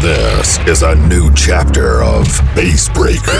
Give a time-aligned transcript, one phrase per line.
[0.00, 2.24] This is a new chapter of
[2.54, 3.32] Bass Breaker.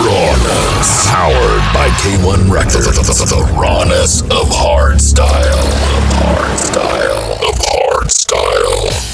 [0.00, 1.06] Rawness.
[1.10, 3.18] Powered by K1 Recordz.
[3.28, 5.28] The rawness of hardstyle.
[5.28, 7.32] Of hardstyle.
[7.50, 9.13] Of hardstyle.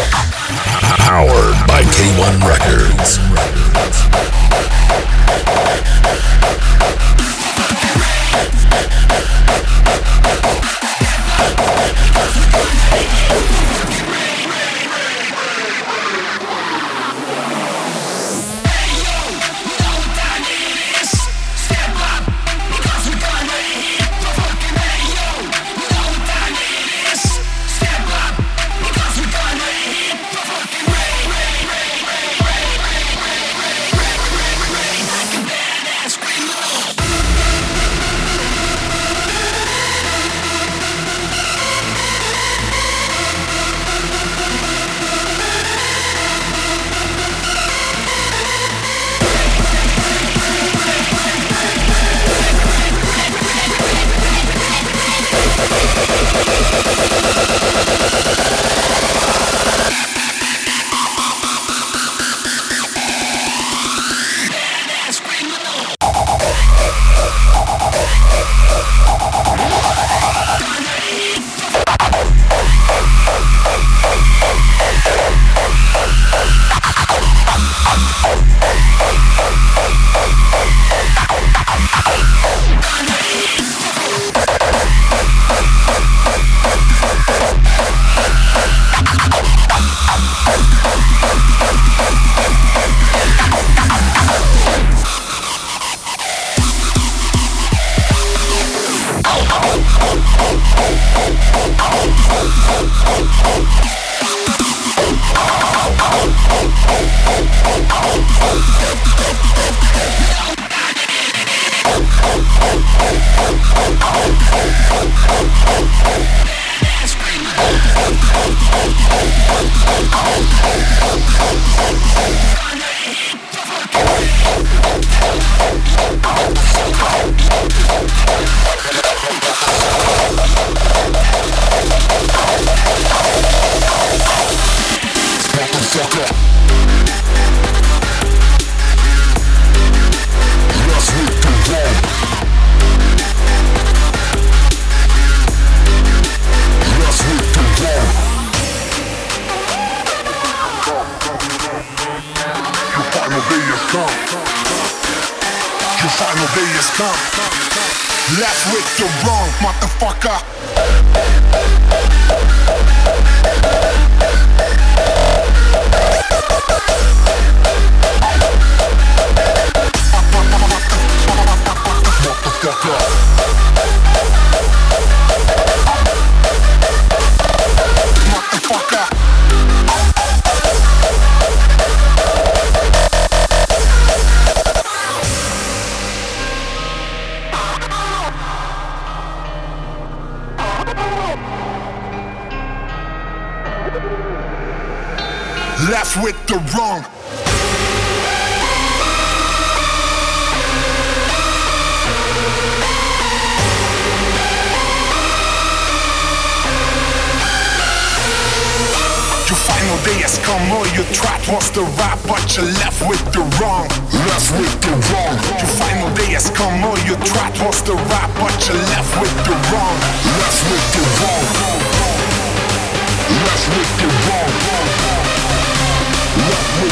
[0.00, 3.18] Powered by K1 Recordz.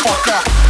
[0.06, 0.63] Records.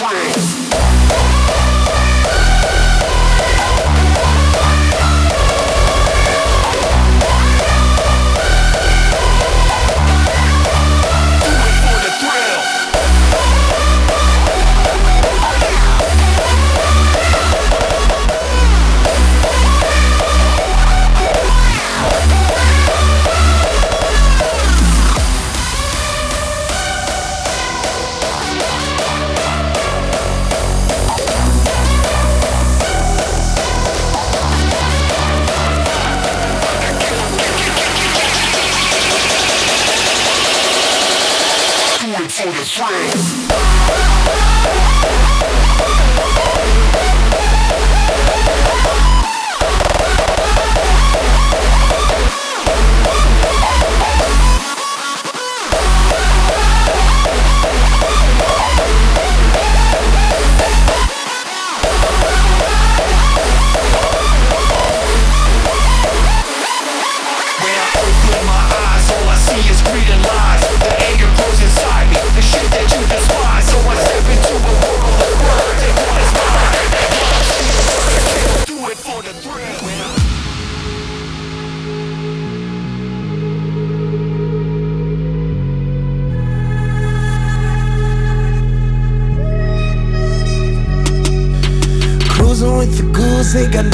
[0.00, 0.51] It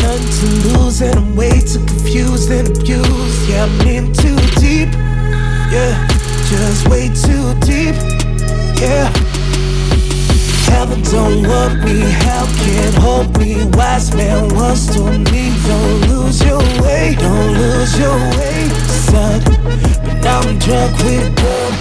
[0.02, 3.48] nothing to lose, and I'm way too confused and abused.
[3.48, 4.90] Yeah, I'm in too deep.
[5.72, 5.94] Yeah,
[6.48, 7.96] just way too deep.
[8.80, 9.08] Yeah.
[10.70, 13.64] Heaven don't want me, hell can't hold me.
[13.76, 18.68] Wise man once told me, don't lose your way, don't lose your way,
[19.08, 19.40] son.
[20.04, 21.72] But now I'm drunk with them.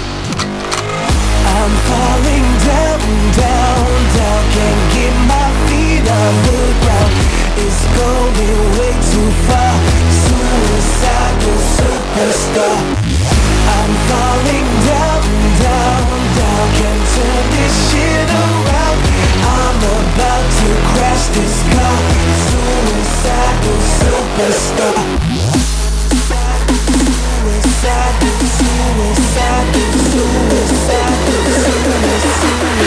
[1.57, 2.99] I'm falling down,
[3.35, 4.43] down, down.
[4.55, 7.26] Can't get my feet the ground
[7.67, 8.31] is going
[8.79, 9.75] way too far.
[10.23, 12.77] Suicidal superstar.
[13.75, 15.23] I'm falling down,
[15.67, 16.07] down,
[16.39, 16.67] down.
[16.79, 18.99] Can't turn this shit around.
[19.59, 21.97] I'm about to crash this car.
[22.47, 24.95] Suicidal superstar.
[26.07, 26.71] Suicidal,
[28.47, 29.91] suicidal, suicidal,
[30.47, 32.85] suicidal, suicidal, suicidal,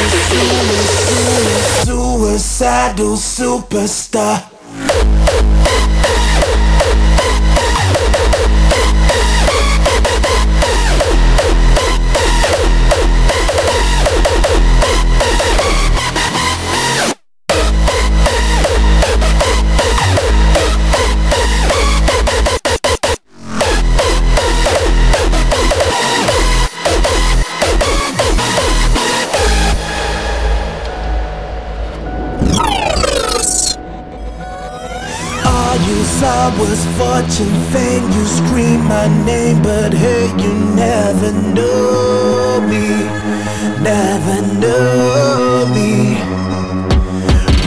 [0.50, 1.50] suicidal,
[1.84, 4.49] suicidal superstar.
[5.00, 5.02] え
[7.06, 7.09] っ?
[36.58, 38.04] was fortune, fame.
[38.12, 42.86] You scream my name, but hey, you never know me.
[43.82, 46.16] Never know me.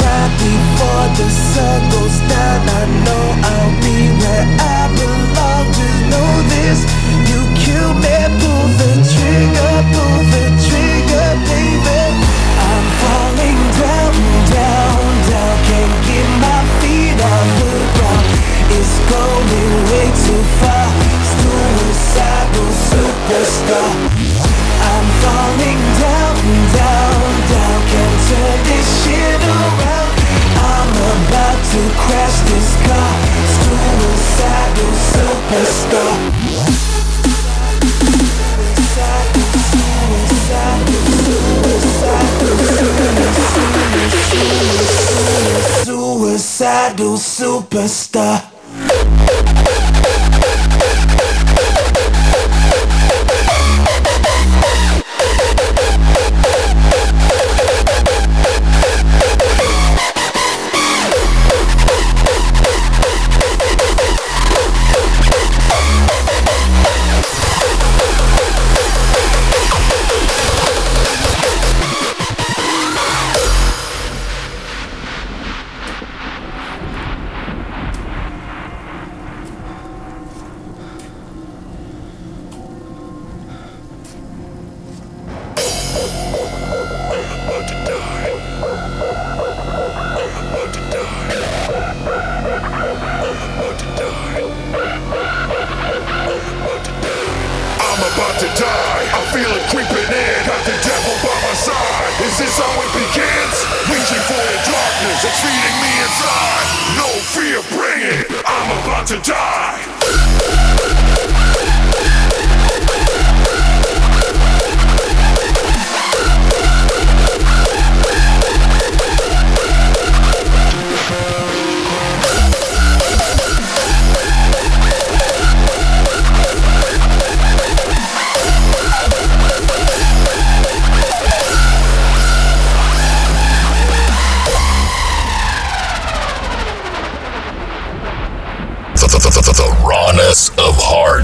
[0.03, 5.65] Right before the sun goes down, I know I'll be where I belong.
[5.77, 6.79] Just know this,
[7.29, 8.32] you kill me.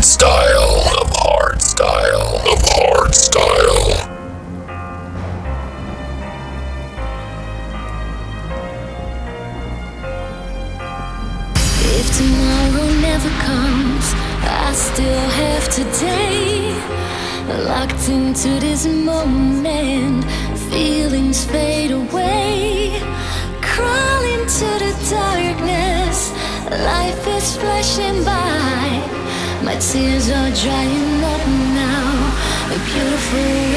[0.09, 4.08] style of hard style of hard style.
[29.79, 32.35] tears are drying up now.
[32.67, 33.68] A beautiful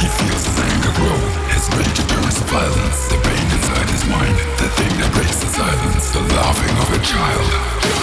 [0.00, 1.18] He feels his anger grow,
[1.52, 3.08] his rage turns to violence.
[3.08, 7.04] The pain inside his mind, the thing that breaks the silence, the laughing of a
[7.04, 7.99] child.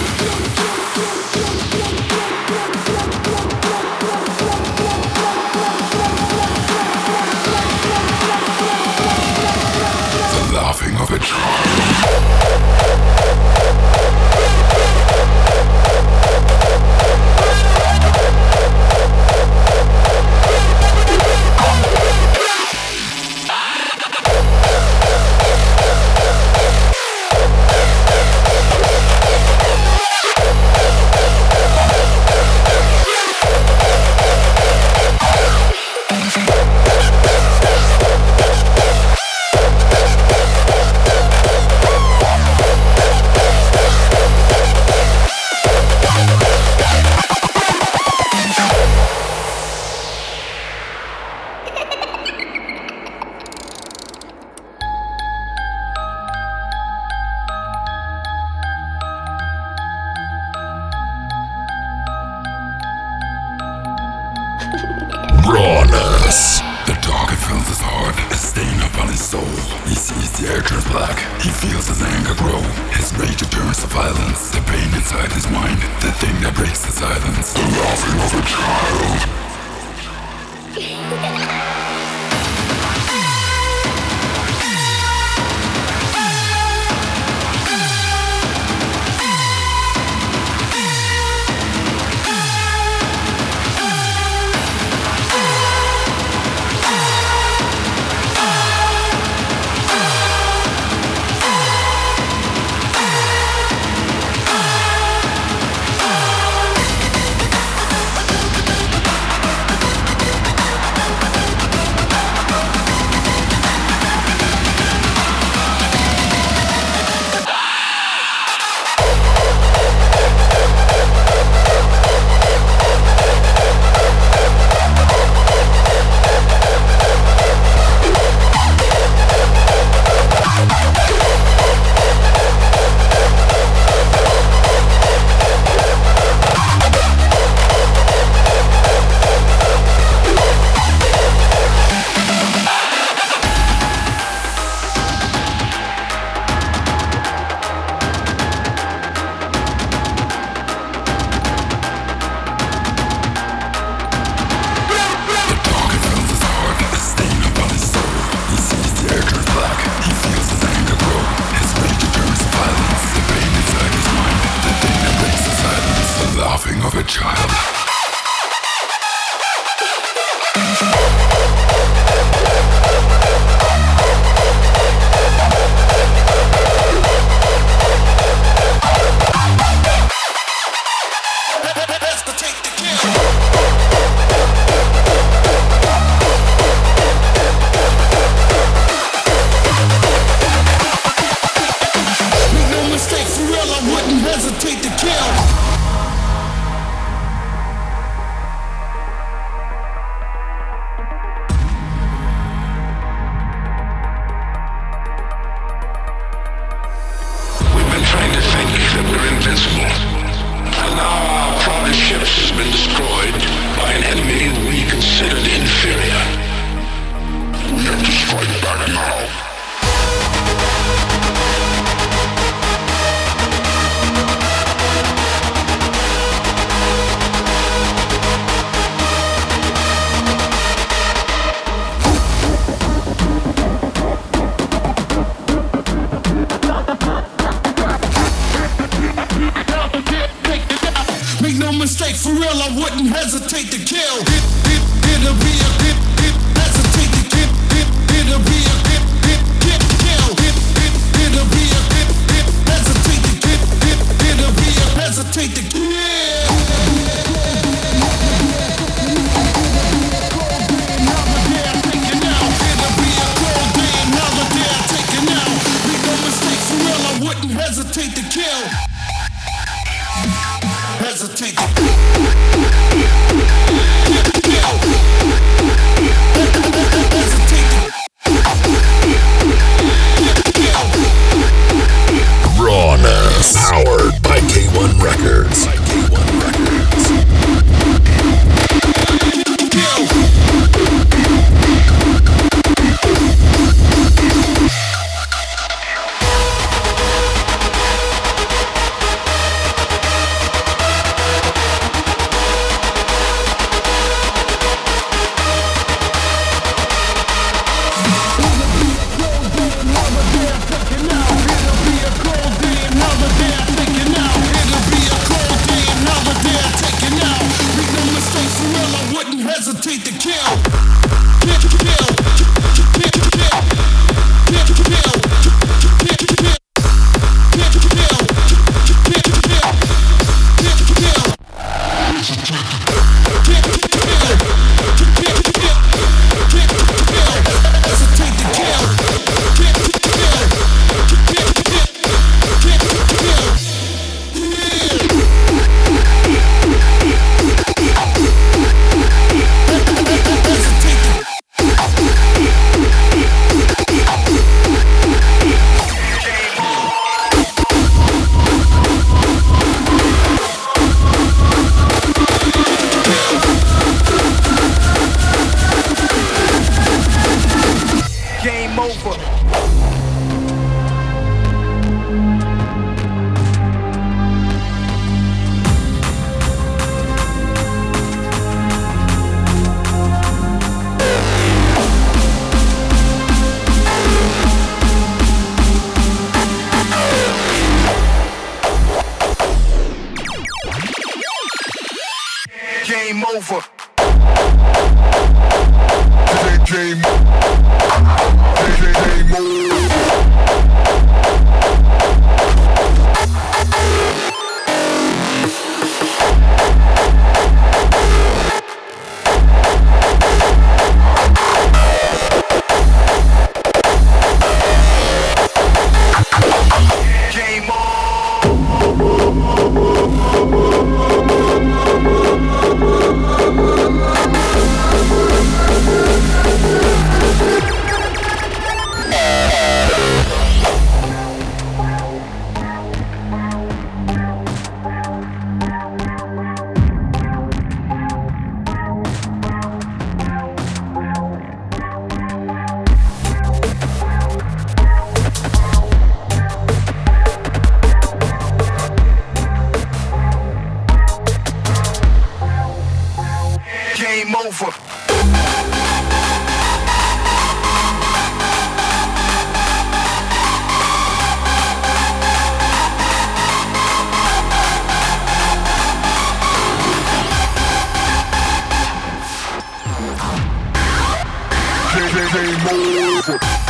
[472.38, 473.67] game over.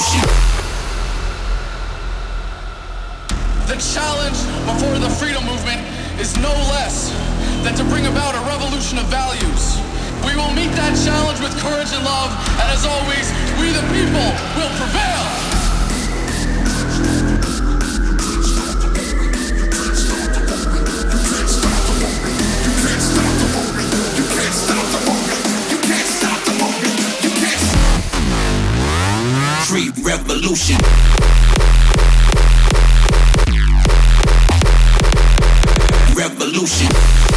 [0.00, 0.28] revolution.
[3.66, 5.80] The challenge before the freedom movement
[6.18, 7.10] is no less
[7.62, 9.78] than to bring about a revolution of values.
[10.24, 12.30] We will meet that challenge with courage and love,
[12.60, 13.26] and as always,
[13.60, 15.59] we the people will prevail.
[29.70, 30.76] concrete revolution.
[36.16, 37.29] Revolution.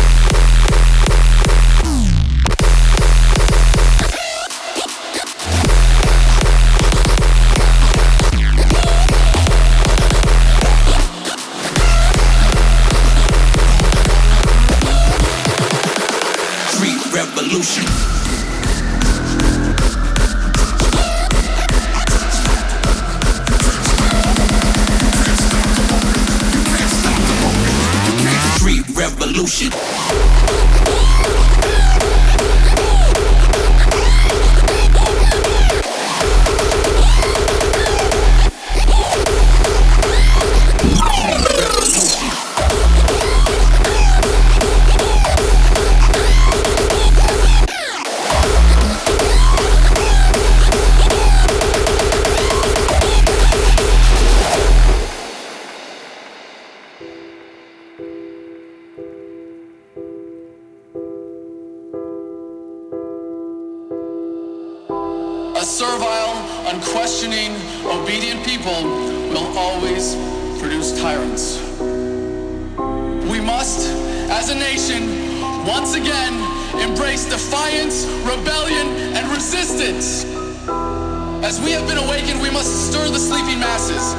[79.94, 84.16] As we have been awakened, we must stir the sleeping masses.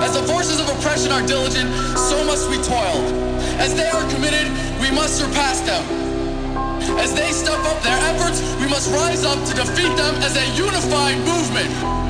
[0.00, 1.68] As the forces of oppression are diligent,
[1.98, 3.04] so must we toil.
[3.60, 4.48] As they are committed,
[4.80, 5.84] we must surpass them.
[6.98, 10.46] As they step up their efforts, we must rise up to defeat them as a
[10.56, 12.07] unified movement.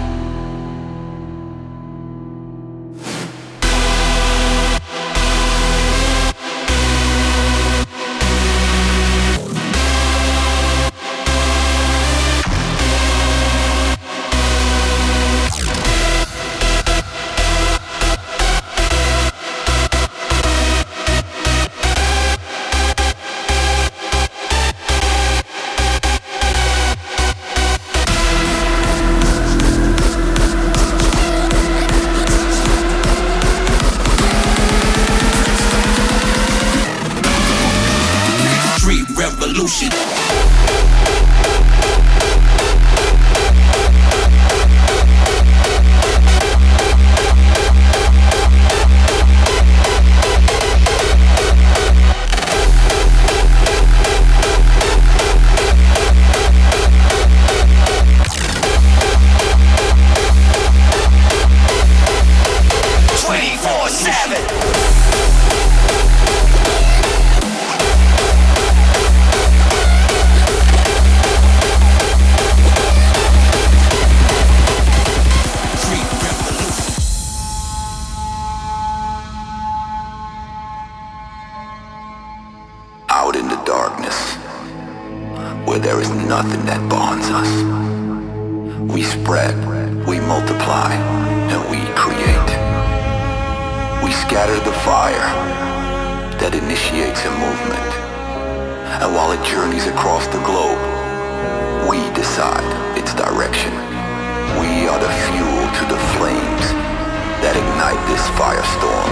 [107.89, 109.09] ride this firestorm.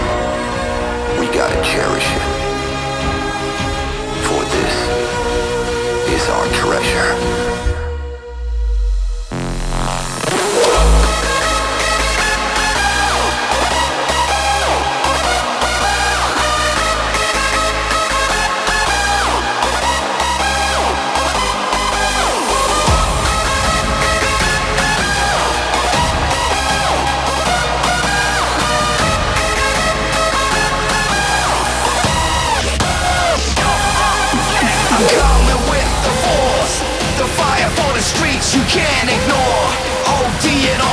[1.19, 2.25] We gotta cherish it.
[4.25, 4.75] For this
[6.13, 7.46] is our treasure.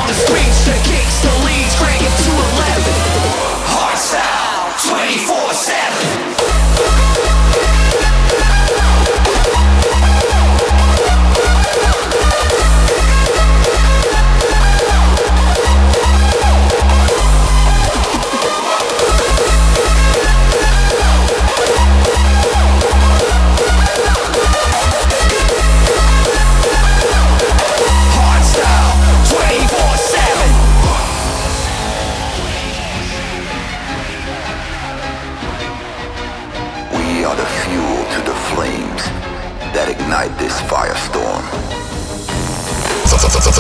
[0.06, 0.43] the street.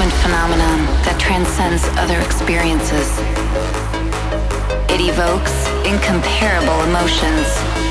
[0.00, 3.20] common phenomenon that transcends other experiences.
[4.88, 5.52] It evokes
[5.84, 7.44] incomparable emotions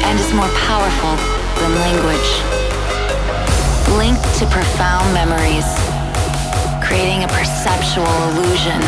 [0.10, 1.14] and is more powerful
[1.62, 2.30] than language.
[3.93, 5.70] Linked to profound memories,
[6.82, 8.82] creating a perceptual illusion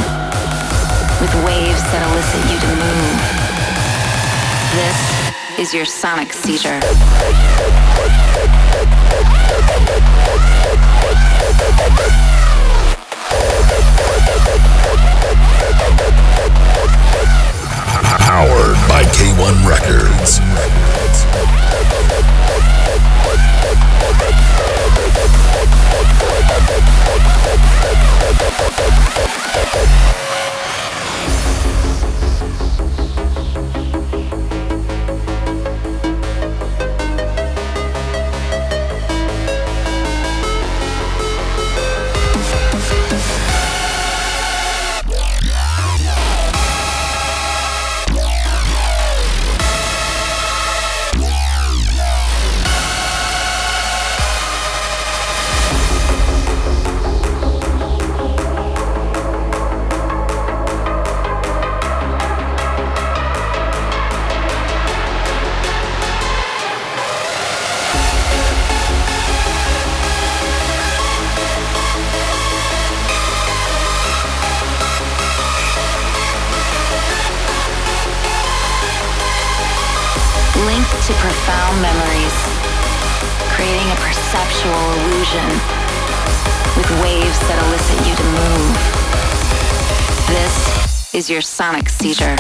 [1.22, 3.22] with waves that elicit you to move.
[4.82, 4.98] This
[5.62, 6.82] is your sonic seizure.
[18.42, 20.40] Powered by K1 Recordz.
[91.22, 92.36] Is your sonic seizure.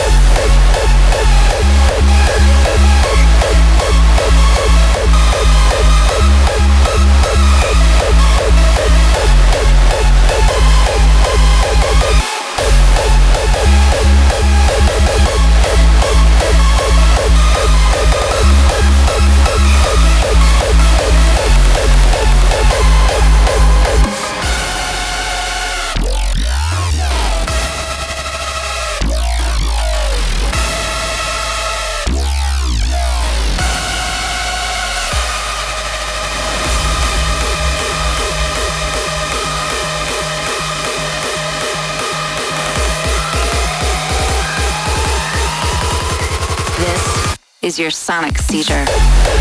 [47.72, 49.40] Is your sonic seizure.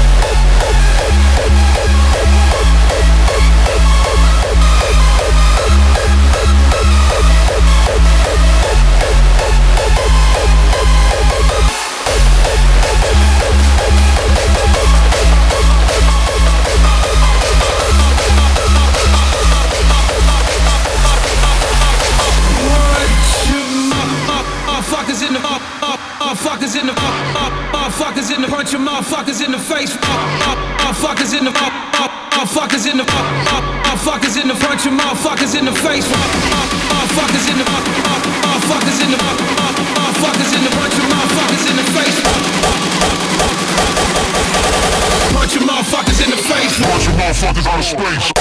[28.00, 29.92] Motherfuckers in the punch your motherfuckers in the face.
[29.92, 36.08] Motherfuckers in the motherfuckers in the motherfuckers in the punch your motherfuckers in the face.
[36.08, 42.18] Motherfuckers in the motherfuckers in the motherfuckers in the punch your motherfuckers in the face.
[45.34, 46.80] Punch your motherfuckers in the face.
[46.80, 48.32] Bunch of motherfuckers out of space.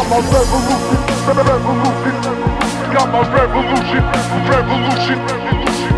[0.00, 0.96] Got my revolution,
[1.36, 2.14] revolution.
[2.88, 4.02] Got my revolution,
[4.48, 5.18] revolution.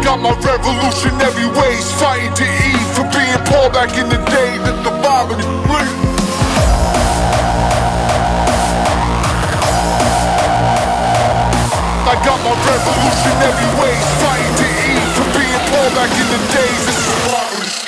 [0.03, 5.39] Got my revolutionary ways fighting to eat for being poor back in the days surviving
[5.39, 5.95] the street.
[12.03, 16.83] I got my revolutionary ways fighting to eat for being poor back in the days
[16.91, 17.82] surviving the streets.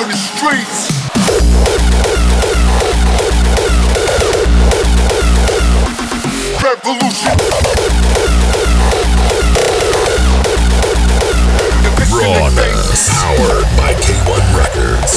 [0.00, 0.90] The streets.
[6.64, 7.36] Revolution.
[11.82, 15.12] The bitch in their Rawness, powered by K1 Recordz.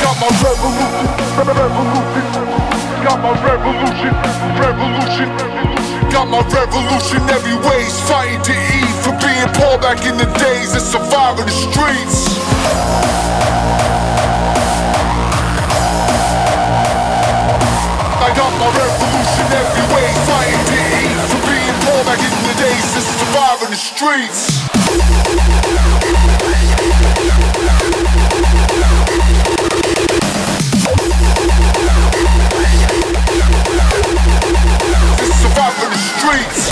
[0.00, 2.49] Got my revolution, revolution.
[3.00, 4.12] Got my revolution,
[4.60, 5.28] revolution.
[5.32, 6.10] Revolution.
[6.12, 10.84] Got my revolutionary ways fighting to eat for being poor back in the days and
[10.84, 12.28] surviving the streets.
[18.20, 22.84] I got my revolutionary ways fighting to eat for being poor back in the days
[23.00, 24.60] and surviving the streets.
[36.20, 36.68] Streets.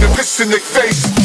[0.00, 0.08] The
[0.40, 1.23] in their face.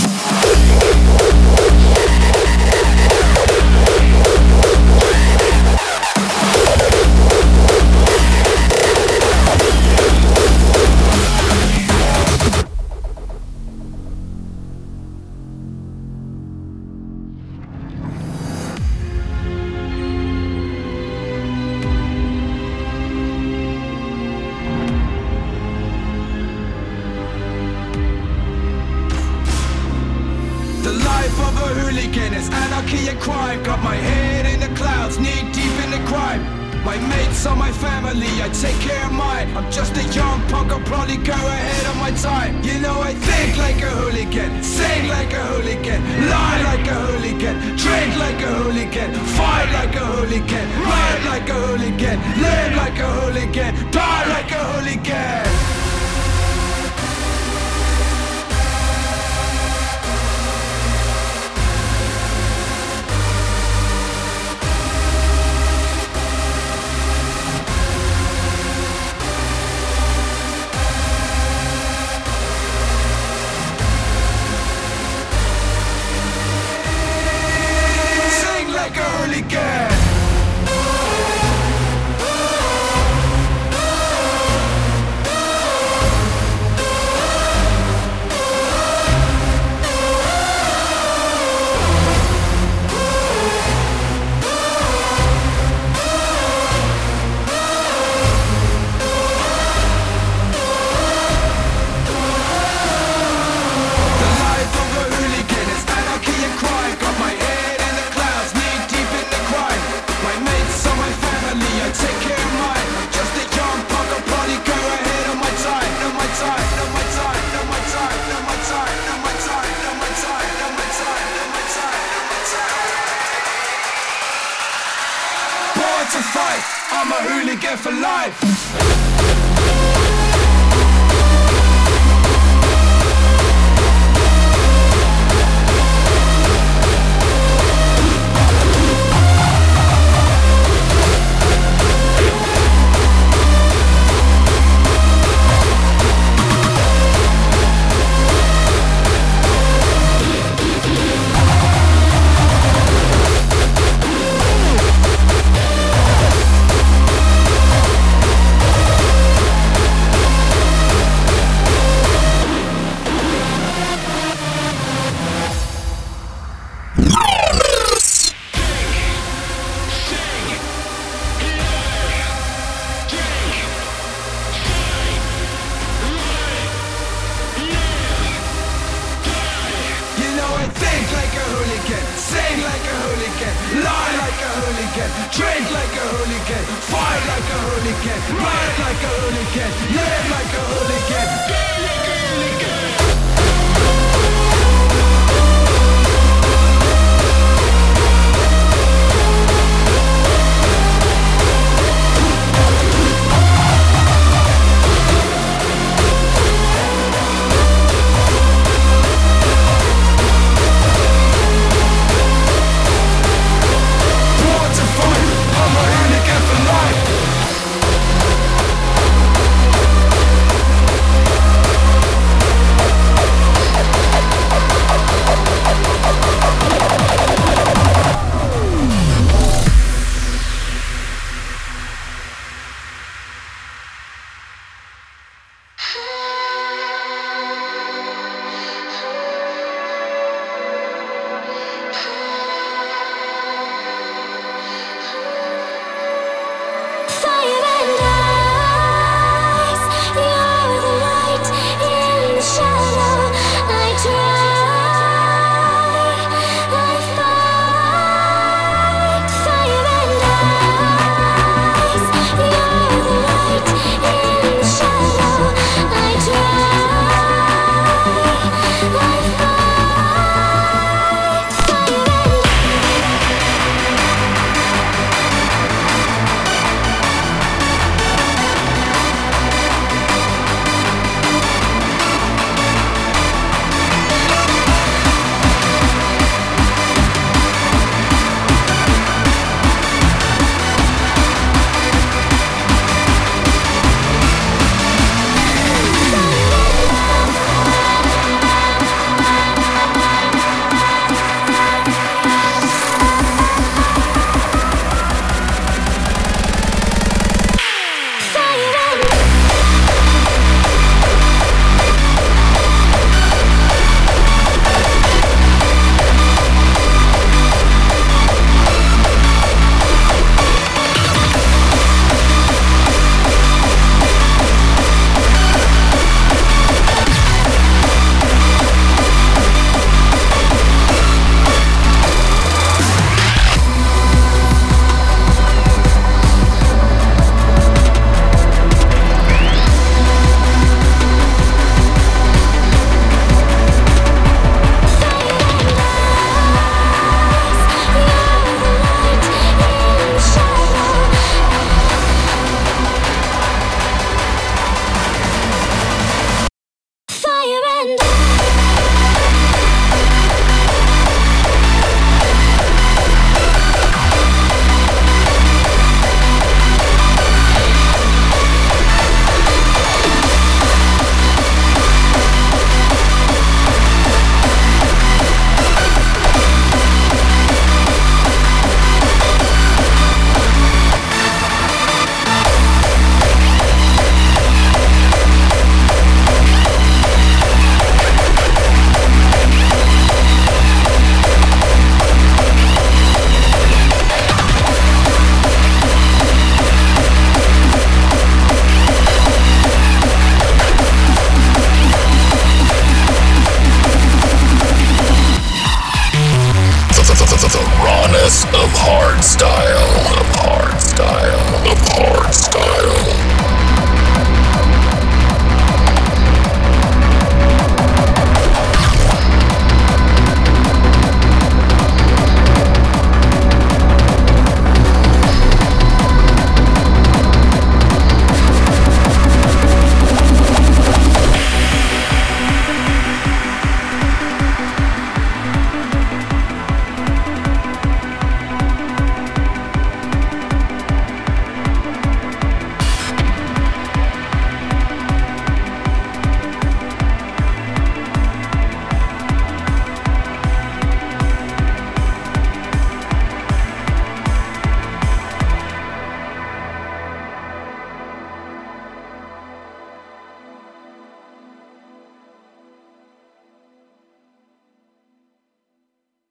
[127.70, 129.09] here for life.